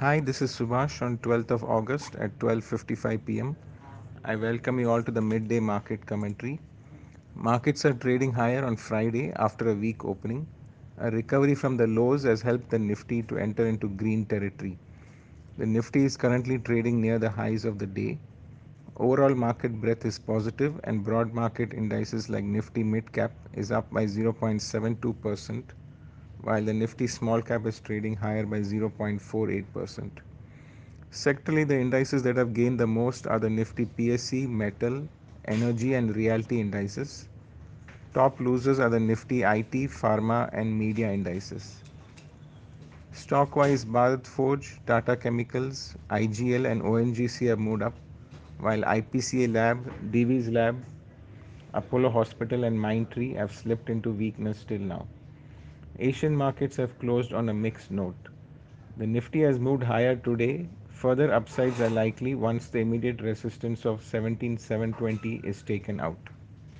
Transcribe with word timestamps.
Hi, 0.00 0.20
this 0.20 0.42
is 0.42 0.52
Subhash 0.52 1.00
on 1.00 1.16
12th 1.16 1.50
of 1.52 1.64
August 1.64 2.16
at 2.16 2.38
12:55 2.38 3.24
p.m. 3.24 3.56
I 4.26 4.36
welcome 4.36 4.78
you 4.78 4.90
all 4.90 5.02
to 5.02 5.10
the 5.10 5.22
midday 5.22 5.58
market 5.58 6.04
commentary. 6.04 6.60
Markets 7.34 7.86
are 7.86 7.94
trading 7.94 8.30
higher 8.30 8.62
on 8.62 8.76
Friday 8.76 9.32
after 9.36 9.70
a 9.70 9.74
weak 9.74 10.04
opening. 10.04 10.46
A 10.98 11.10
recovery 11.10 11.54
from 11.54 11.78
the 11.78 11.86
lows 11.86 12.24
has 12.24 12.42
helped 12.42 12.68
the 12.68 12.78
Nifty 12.78 13.22
to 13.22 13.38
enter 13.38 13.66
into 13.66 13.88
green 13.88 14.26
territory. 14.26 14.78
The 15.56 15.64
Nifty 15.64 16.04
is 16.04 16.18
currently 16.18 16.58
trading 16.58 17.00
near 17.00 17.18
the 17.18 17.30
highs 17.30 17.64
of 17.64 17.78
the 17.78 17.86
day. 17.86 18.18
Overall 18.98 19.34
market 19.34 19.80
breadth 19.80 20.04
is 20.04 20.18
positive 20.18 20.78
and 20.84 21.04
broad 21.04 21.32
market 21.32 21.72
indices 21.72 22.28
like 22.28 22.44
Nifty 22.44 22.84
Mid 22.84 23.10
Cap 23.12 23.32
is 23.54 23.72
up 23.72 23.90
by 23.90 24.04
0.72%, 24.04 25.64
while 26.42 26.62
the 26.62 26.72
Nifty 26.72 27.06
Small 27.06 27.42
Cap 27.42 27.66
is 27.66 27.80
trading 27.80 28.16
higher 28.16 28.46
by 28.46 28.60
0.48%. 28.60 30.10
Sectorally, 31.10 31.66
the 31.66 31.78
indices 31.78 32.22
that 32.22 32.36
have 32.36 32.52
gained 32.52 32.78
the 32.80 32.86
most 32.86 33.26
are 33.26 33.38
the 33.38 33.48
Nifty 33.50 33.86
PSE, 33.86 34.48
Metal, 34.48 35.08
Energy, 35.46 35.94
and 35.94 36.14
Realty 36.14 36.60
indices. 36.60 37.28
Top 38.14 38.40
losers 38.40 38.78
are 38.78 38.90
the 38.90 39.00
Nifty 39.00 39.42
IT, 39.42 39.72
Pharma, 39.90 40.48
and 40.52 40.78
Media 40.78 41.12
indices. 41.12 41.82
Stock-wise, 43.12 43.84
Bharat 43.84 44.26
Forge, 44.26 44.78
Tata 44.86 45.16
Chemicals, 45.16 45.96
IGL, 46.10 46.70
and 46.70 46.82
ONGC 46.82 47.48
have 47.48 47.58
moved 47.58 47.82
up, 47.82 47.94
while 48.58 48.82
IPCA 48.82 49.52
Lab, 49.52 49.90
Divi's 50.12 50.48
Lab, 50.48 50.76
Apollo 51.74 52.10
Hospital, 52.10 52.64
and 52.64 52.78
Mindtree 52.78 53.34
have 53.36 53.52
slipped 53.52 53.88
into 53.88 54.10
weakness 54.10 54.64
till 54.68 54.80
now. 54.80 55.06
Asian 55.98 56.36
markets 56.36 56.76
have 56.76 56.98
closed 56.98 57.32
on 57.32 57.48
a 57.48 57.54
mixed 57.54 57.90
note. 57.90 58.28
The 58.96 59.06
Nifty 59.06 59.40
has 59.40 59.58
moved 59.58 59.82
higher 59.84 60.16
today. 60.16 60.68
Further 60.88 61.32
upsides 61.32 61.80
are 61.80 61.90
likely 61.90 62.34
once 62.34 62.68
the 62.68 62.78
immediate 62.80 63.20
resistance 63.20 63.84
of 63.84 64.02
17720 64.02 65.36
is 65.44 65.62
taken 65.62 66.00
out. 66.00 66.30